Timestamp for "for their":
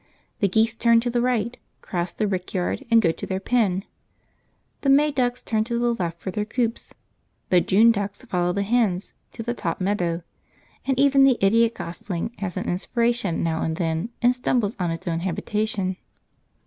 6.19-6.43